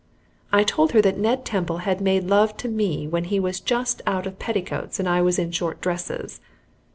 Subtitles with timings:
[0.51, 4.01] I told her that Ned Temple had made love to me when he was just
[4.07, 6.39] out of petticoats and I was in short dresses.